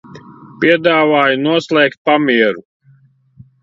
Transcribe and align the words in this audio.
Piedāvāju 0.63 1.37
noslēgt 1.43 2.01
pamieru. 2.11 2.69